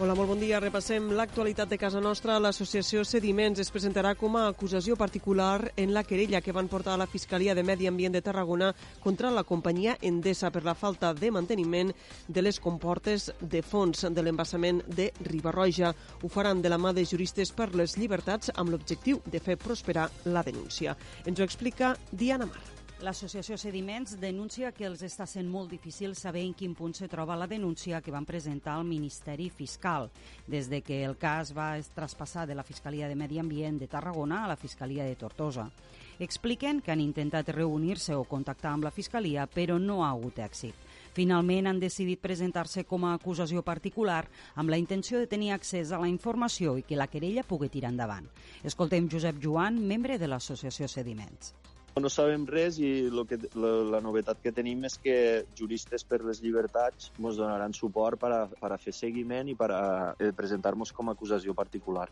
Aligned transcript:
Hola, 0.00 0.14
molt 0.16 0.30
bon 0.30 0.38
dia. 0.40 0.56
Repassem 0.62 1.10
l'actualitat 1.12 1.68
de 1.68 1.76
casa 1.76 2.00
nostra. 2.00 2.38
L'associació 2.40 3.02
Sediments 3.04 3.60
es 3.60 3.68
presentarà 3.68 4.14
com 4.16 4.38
a 4.40 4.46
acusació 4.48 4.96
particular 4.96 5.74
en 5.76 5.92
la 5.92 6.02
querella 6.08 6.40
que 6.40 6.54
van 6.56 6.70
portar 6.72 6.94
a 6.94 7.00
la 7.02 7.06
Fiscalia 7.06 7.52
de 7.54 7.60
Medi 7.68 7.84
Ambient 7.90 8.16
de 8.16 8.22
Tarragona 8.24 8.70
contra 9.04 9.28
la 9.28 9.44
companyia 9.44 9.98
Endesa 10.00 10.48
per 10.48 10.64
la 10.64 10.72
falta 10.72 11.12
de 11.12 11.30
manteniment 11.30 11.92
de 12.28 12.40
les 12.40 12.62
comportes 12.64 13.28
de 13.42 13.60
fons 13.60 14.08
de 14.08 14.24
l'embassament 14.24 14.80
de 14.88 15.12
Ribarroja. 15.20 15.92
Ho 16.22 16.32
faran 16.32 16.64
de 16.64 16.72
la 16.72 16.80
mà 16.80 16.96
de 16.96 17.04
juristes 17.04 17.52
per 17.52 17.74
les 17.76 17.98
llibertats 18.00 18.56
amb 18.56 18.72
l'objectiu 18.72 19.20
de 19.26 19.44
fer 19.44 19.60
prosperar 19.60 20.08
la 20.24 20.40
denúncia. 20.40 20.96
Ens 21.26 21.36
ho 21.36 21.44
explica 21.44 21.92
Diana 22.10 22.48
Mar. 22.48 22.79
L'associació 23.00 23.56
Sediments 23.56 24.18
denuncia 24.20 24.74
que 24.76 24.84
els 24.84 25.00
està 25.06 25.24
sent 25.24 25.46
molt 25.48 25.70
difícil 25.72 26.12
saber 26.18 26.42
en 26.44 26.52
quin 26.52 26.74
punt 26.76 26.92
se 26.92 27.06
troba 27.08 27.36
la 27.38 27.46
denúncia 27.48 28.02
que 28.04 28.12
van 28.12 28.26
presentar 28.28 28.74
al 28.76 28.84
Ministeri 28.84 29.46
Fiscal, 29.48 30.10
des 30.46 30.68
de 30.68 30.82
que 30.84 30.98
el 31.06 31.16
cas 31.16 31.54
va 31.56 31.70
traspassar 31.94 32.44
de 32.46 32.54
la 32.54 32.62
Fiscalia 32.62 33.08
de 33.08 33.16
Medi 33.16 33.38
Ambient 33.40 33.78
de 33.80 33.88
Tarragona 33.88 34.42
a 34.44 34.50
la 34.52 34.56
Fiscalia 34.60 35.06
de 35.08 35.16
Tortosa. 35.16 35.70
Expliquen 36.18 36.82
que 36.82 36.92
han 36.92 37.00
intentat 37.00 37.48
reunir-se 37.56 38.12
o 38.12 38.26
contactar 38.28 38.74
amb 38.74 38.84
la 38.84 38.92
Fiscalia, 38.92 39.48
però 39.48 39.78
no 39.80 40.02
ha 40.04 40.10
hagut 40.10 40.36
èxit. 40.36 40.76
Finalment 41.16 41.72
han 41.72 41.80
decidit 41.80 42.20
presentar-se 42.20 42.84
com 42.84 43.08
a 43.08 43.14
acusació 43.14 43.64
particular 43.64 44.26
amb 44.60 44.68
la 44.68 44.76
intenció 44.76 45.18
de 45.18 45.26
tenir 45.26 45.54
accés 45.56 45.88
a 45.90 45.98
la 46.04 46.12
informació 46.12 46.76
i 46.76 46.84
que 46.84 47.00
la 47.00 47.08
querella 47.08 47.48
pugui 47.48 47.72
tirar 47.72 47.96
endavant. 47.96 48.28
Escoltem 48.62 49.08
Josep 49.08 49.40
Joan, 49.40 49.80
membre 49.80 50.20
de 50.20 50.28
l'associació 50.28 50.86
Sediments. 50.86 51.54
No 51.98 52.08
sabem 52.08 52.44
res 52.46 52.78
i 52.78 53.10
lo 53.10 53.24
que, 53.26 53.36
la, 53.58 53.70
la 53.96 54.00
novetat 54.00 54.38
que 54.40 54.52
tenim 54.54 54.84
és 54.86 54.94
que 55.02 55.14
juristes 55.58 56.04
per 56.06 56.20
les 56.22 56.38
llibertats 56.40 57.10
ens 57.18 57.40
donaran 57.40 57.74
suport 57.76 58.20
per 58.22 58.30
a, 58.32 58.42
per 58.60 58.70
a 58.70 58.78
fer 58.78 58.94
seguiment 58.94 59.50
i 59.50 59.56
per 59.58 59.70
a 59.74 59.82
eh, 60.14 60.30
presentar-nos 60.36 60.94
com 60.96 61.10
a 61.10 61.16
acusació 61.18 61.56
particular. 61.58 62.06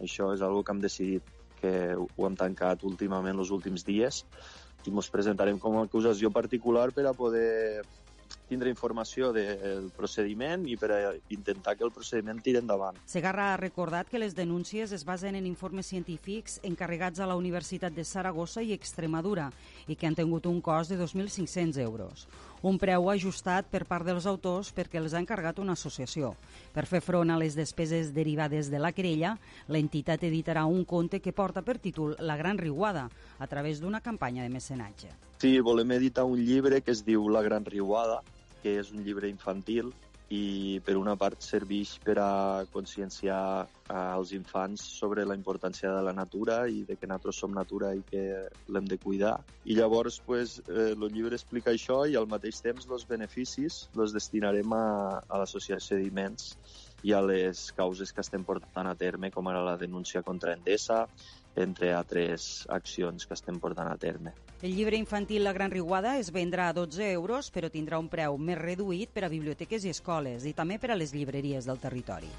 Això 0.00 0.30
és 0.36 0.44
algo 0.44 0.62
que 0.62 0.72
hem 0.72 0.84
decidit, 0.84 1.26
que 1.60 1.74
ho 1.96 2.28
hem 2.28 2.38
tancat 2.38 2.86
últimament 2.86 3.42
els 3.42 3.50
últims 3.54 3.84
dies 3.84 4.22
i 4.84 4.92
ens 4.92 5.10
presentarem 5.10 5.58
com 5.58 5.78
a 5.78 5.84
acusació 5.88 6.30
particular 6.30 6.90
per 6.94 7.06
a 7.08 7.14
poder 7.16 7.82
tindre 8.48 8.70
informació 8.70 9.32
del 9.32 9.90
procediment 9.96 10.66
i 10.68 10.76
per 10.80 10.90
a 10.92 11.00
intentar 11.34 11.76
que 11.76 11.84
el 11.86 11.92
procediment 11.92 12.40
tiri 12.44 12.60
endavant. 12.60 12.98
Segarra 13.06 13.52
ha 13.52 13.60
recordat 13.60 14.10
que 14.10 14.20
les 14.20 14.34
denúncies 14.36 14.92
es 14.92 15.04
basen 15.04 15.34
en 15.34 15.46
informes 15.46 15.86
científics 15.86 16.60
encarregats 16.62 17.20
a 17.20 17.28
la 17.28 17.36
Universitat 17.36 17.94
de 17.94 18.04
Saragossa 18.04 18.62
i 18.62 18.72
Extremadura 18.76 19.50
i 19.88 19.96
que 19.96 20.06
han 20.06 20.18
tingut 20.18 20.46
un 20.46 20.60
cost 20.60 20.92
de 20.92 20.98
2.500 21.00 21.80
euros. 21.82 22.28
Un 22.64 22.78
preu 22.80 23.10
ajustat 23.12 23.66
per 23.68 23.82
part 23.84 24.06
dels 24.08 24.24
autors 24.24 24.70
perquè 24.72 24.96
els 24.96 25.12
ha 25.12 25.20
encarregat 25.20 25.58
una 25.60 25.74
associació. 25.76 26.30
Per 26.72 26.86
fer 26.88 27.02
front 27.04 27.28
a 27.28 27.36
les 27.36 27.52
despeses 27.58 28.14
derivades 28.16 28.70
de 28.72 28.80
la 28.80 28.92
querella, 28.96 29.34
l'entitat 29.68 30.24
editarà 30.24 30.64
un 30.64 30.86
conte 30.88 31.20
que 31.20 31.34
porta 31.36 31.60
per 31.60 31.76
títol 31.76 32.16
La 32.20 32.38
Gran 32.40 32.56
Riuada, 32.56 33.10
a 33.38 33.46
través 33.46 33.82
d'una 33.82 34.00
campanya 34.00 34.42
de 34.42 34.48
mecenatge. 34.48 35.12
Sí, 35.44 35.58
volem 35.60 35.92
editar 35.92 36.24
un 36.24 36.40
llibre 36.40 36.80
que 36.80 36.94
es 36.94 37.04
diu 37.04 37.28
La 37.28 37.42
Gran 37.44 37.66
Riuada, 37.68 38.22
que 38.64 38.78
és 38.80 38.90
un 38.96 39.04
llibre 39.04 39.28
infantil 39.28 39.92
i 40.32 40.80
per 40.84 40.96
una 40.96 41.14
part 41.20 41.42
serveix 41.44 41.98
per 42.04 42.16
a 42.22 42.64
conscienciar 42.72 43.68
als 43.92 44.32
infants 44.32 44.86
sobre 44.96 45.26
la 45.28 45.36
importància 45.36 45.90
de 45.92 46.00
la 46.06 46.14
natura 46.16 46.62
i 46.72 46.80
de 46.88 46.96
que 46.96 47.06
nosaltres 47.06 47.42
som 47.42 47.52
natura 47.52 47.92
i 47.94 48.00
que 48.08 48.24
l'hem 48.72 48.88
de 48.88 48.98
cuidar. 48.98 49.36
I 49.68 49.76
llavors 49.76 50.20
pues, 50.24 50.56
eh, 50.64 50.94
el 50.96 51.06
llibre 51.12 51.36
explica 51.36 51.74
això 51.74 52.00
i 52.08 52.16
al 52.16 52.30
mateix 52.30 52.62
temps 52.64 52.88
els 52.88 53.06
beneficis 53.10 53.84
els 53.98 54.16
destinarem 54.16 54.72
a, 54.72 54.84
a 55.28 55.42
l'associació 55.42 55.82
Sediments 55.84 56.54
i 57.04 57.12
a 57.12 57.20
les 57.20 57.66
causes 57.76 58.12
que 58.12 58.22
estem 58.24 58.44
portant 58.48 58.88
a 58.88 58.96
terme, 58.96 59.30
com 59.30 59.48
ara 59.52 59.60
la 59.64 59.76
denúncia 59.76 60.22
contra 60.24 60.54
Endesa, 60.56 61.04
entre 61.56 61.92
altres 61.94 62.64
accions 62.68 63.26
que 63.26 63.36
estem 63.36 63.60
portant 63.60 63.90
a 63.90 63.98
terme. 63.98 64.34
El 64.62 64.74
llibre 64.74 64.96
infantil 64.96 65.44
La 65.44 65.52
Gran 65.52 65.70
Riuada 65.70 66.16
es 66.18 66.32
vendrà 66.32 66.70
a 66.70 66.76
12 66.76 67.12
euros, 67.12 67.50
però 67.52 67.70
tindrà 67.70 68.00
un 68.00 68.08
preu 68.08 68.38
més 68.38 68.60
reduït 68.60 69.12
per 69.12 69.26
a 69.26 69.32
biblioteques 69.32 69.84
i 69.84 69.92
escoles 69.92 70.46
i 70.48 70.54
també 70.56 70.78
per 70.78 70.94
a 70.94 70.98
les 70.98 71.12
llibreries 71.12 71.68
del 71.68 71.82
territori. 71.82 72.30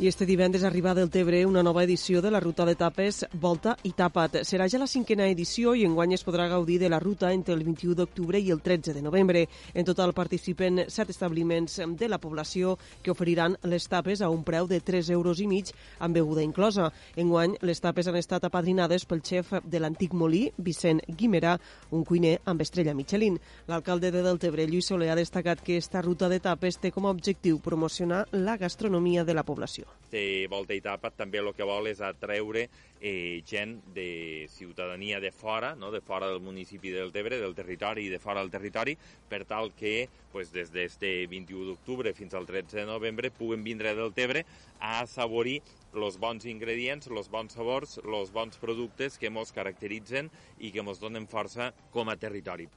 I 0.00 0.06
este 0.06 0.26
divendres 0.26 0.62
arriba 0.62 0.94
del 0.94 1.10
Tebre 1.10 1.44
una 1.44 1.64
nova 1.64 1.82
edició 1.82 2.20
de 2.22 2.30
la 2.30 2.38
ruta 2.38 2.62
d'etapes 2.62 3.24
Volta 3.32 3.72
i 3.82 3.90
Tapat. 3.98 4.36
Serà 4.46 4.68
ja 4.70 4.78
la 4.78 4.86
cinquena 4.86 5.24
edició 5.26 5.72
i 5.74 5.82
enguany 5.82 6.12
es 6.14 6.22
podrà 6.22 6.44
gaudir 6.46 6.76
de 6.78 6.86
la 6.88 7.00
ruta 7.02 7.32
entre 7.34 7.56
el 7.56 7.64
21 7.66 7.96
d'octubre 7.98 8.38
i 8.38 8.52
el 8.54 8.60
13 8.62 8.94
de 8.94 9.02
novembre. 9.02 9.42
En 9.74 9.88
total 9.88 10.14
participen 10.14 10.84
set 10.86 11.10
establiments 11.10 11.80
de 11.98 12.08
la 12.08 12.20
població 12.22 12.76
que 13.02 13.10
oferiran 13.10 13.56
les 13.64 13.88
tapes 13.90 14.22
a 14.22 14.28
un 14.30 14.44
preu 14.46 14.68
de 14.70 14.78
3 14.78 15.10
euros 15.10 15.40
i 15.42 15.48
mig 15.50 15.74
amb 15.98 16.14
beguda 16.14 16.46
inclosa. 16.46 16.92
Enguany 17.16 17.58
les 17.66 17.82
tapes 17.82 18.06
han 18.06 18.20
estat 18.22 18.46
apadrinades 18.46 19.02
pel 19.02 19.24
xef 19.26 19.50
de 19.64 19.82
l'antic 19.82 20.14
molí, 20.14 20.44
Vicent 20.58 21.02
Guimerà, 21.08 21.56
un 21.90 22.04
cuiner 22.04 22.36
amb 22.44 22.62
estrella 22.62 22.94
Michelin. 22.94 23.40
L'alcalde 23.66 24.14
de 24.14 24.22
Deltebre, 24.22 24.70
Lluís 24.70 24.94
Soler, 24.94 25.10
ha 25.10 25.18
destacat 25.18 25.58
que 25.58 25.76
esta 25.76 26.06
ruta 26.06 26.30
d'etapes 26.30 26.78
té 26.78 26.94
com 26.94 27.10
a 27.10 27.16
objectiu 27.18 27.58
promocionar 27.58 28.28
la 28.30 28.56
gastronomia 28.56 29.26
de 29.26 29.34
la 29.34 29.42
població 29.42 29.87
de 30.10 30.46
volta 30.50 30.74
i 30.74 30.80
tapa 30.80 31.10
també 31.12 31.40
el 31.42 31.50
que 31.56 31.66
vol 31.68 31.88
és 31.90 32.00
atreure 32.04 32.64
eh, 33.00 33.42
gent 33.46 33.76
de 33.94 34.46
ciutadania 34.50 35.20
de 35.20 35.30
fora, 35.32 35.74
no? 35.76 35.90
de 35.92 36.00
fora 36.00 36.28
del 36.30 36.40
municipi 36.40 36.90
del 36.94 37.12
Tebre, 37.12 37.38
del 37.38 37.54
territori 37.54 38.06
i 38.06 38.12
de 38.12 38.18
fora 38.18 38.40
del 38.40 38.50
territori, 38.50 38.96
per 39.28 39.44
tal 39.44 39.72
que 39.76 40.08
pues, 40.32 40.52
des 40.52 40.72
d'este 40.72 41.26
21 41.28 41.68
d'octubre 41.68 42.14
fins 42.16 42.34
al 42.34 42.48
13 42.48 42.80
de 42.80 42.86
novembre 42.88 43.30
puguen 43.30 43.64
vindre 43.64 43.94
del 43.94 44.14
Tebre 44.16 44.44
a 44.78 45.00
assaborir 45.02 45.60
els 45.92 46.18
bons 46.20 46.44
ingredients, 46.48 47.08
els 47.08 47.30
bons 47.32 47.54
sabors, 47.54 47.98
els 48.04 48.32
bons 48.32 48.58
productes 48.60 49.18
que 49.18 49.32
ens 49.32 49.52
caracteritzen 49.52 50.32
i 50.58 50.72
que 50.72 50.84
ens 50.84 51.00
donen 51.00 51.28
força 51.28 51.72
com 51.92 52.08
a 52.08 52.16
territori. 52.16 52.68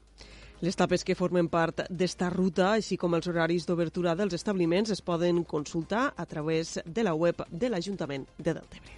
Les 0.62 0.78
tapes 0.78 1.02
que 1.02 1.16
formen 1.18 1.48
part 1.50 1.80
d'esta 1.90 2.28
ruta, 2.30 2.76
així 2.76 2.94
com 3.02 3.16
els 3.18 3.26
horaris 3.32 3.66
d'obertura 3.66 4.14
dels 4.14 4.36
establiments, 4.38 4.92
es 4.94 5.02
poden 5.02 5.42
consultar 5.44 6.12
a 6.14 6.26
través 6.30 6.78
de 6.86 7.06
la 7.08 7.16
web 7.18 7.42
de 7.50 7.70
l'Ajuntament 7.74 8.28
de 8.38 8.54
Deltebre. 8.54 8.98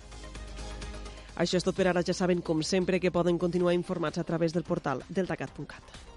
Això 1.39 1.57
és 1.57 1.63
tot 1.63 1.77
per 1.77 1.87
ara. 1.87 2.03
Ja 2.03 2.13
saben, 2.13 2.43
com 2.43 2.61
sempre, 2.67 2.99
que 2.99 3.15
poden 3.15 3.39
continuar 3.39 3.73
informats 3.73 4.19
a 4.19 4.27
través 4.27 4.51
del 4.51 4.67
portal 4.67 5.07
deltacat.cat. 5.07 6.12